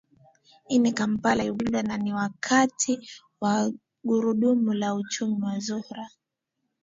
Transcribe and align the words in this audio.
ini 0.75 0.91
kampala 0.97 1.41
uganda 1.53 1.81
na 1.83 1.95
ni 2.03 2.11
wakati 2.13 2.93
wa 3.41 3.71
gurudumu 4.03 4.73
la 4.73 4.95
uchumi 4.95 5.39
na 5.45 5.59
zuhra 5.59 6.07